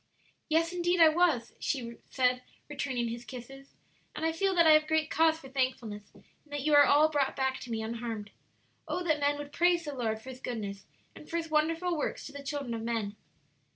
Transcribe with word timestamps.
"Yes, 0.49 0.73
indeed 0.73 0.99
I 0.99 1.09
was," 1.09 1.53
she 1.59 1.97
said, 2.09 2.41
returning 2.67 3.09
his 3.09 3.23
kisses; 3.23 3.75
"and 4.15 4.25
I 4.25 4.31
feel 4.31 4.55
that 4.55 4.65
I 4.65 4.71
have 4.71 4.87
great 4.87 5.11
cause 5.11 5.37
for 5.37 5.47
thankfulness 5.47 6.09
in 6.15 6.23
that 6.47 6.63
you 6.63 6.73
are 6.73 6.85
all 6.85 7.07
brought 7.11 7.35
back 7.35 7.59
to 7.59 7.69
me 7.71 7.83
unharmed. 7.83 8.31
'Oh, 8.87 9.03
that 9.03 9.19
men 9.19 9.37
would 9.37 9.51
praise 9.51 9.85
the 9.85 9.93
Lord 9.93 10.19
for 10.19 10.29
His 10.31 10.39
goodness 10.39 10.87
and 11.15 11.29
for 11.29 11.37
His 11.37 11.51
wonderful 11.51 11.95
works 11.95 12.25
to 12.25 12.31
the 12.31 12.41
children 12.41 12.73
of 12.73 12.81
men!'" 12.81 13.15